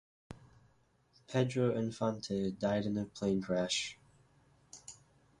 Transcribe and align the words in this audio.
Pedro 1.27 1.75
Infante 1.75 2.49
died 2.57 2.87
in 2.87 2.97
a 2.97 3.05
plane 3.05 3.39
crash. 3.39 3.99